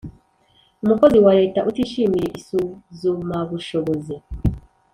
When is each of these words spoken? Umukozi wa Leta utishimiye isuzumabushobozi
Umukozi 0.83 1.17
wa 1.25 1.33
Leta 1.39 1.59
utishimiye 1.69 2.27
isuzumabushobozi 2.39 4.15